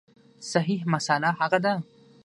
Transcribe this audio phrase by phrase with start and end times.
[0.51, 1.73] صحیح مسأله هغه ده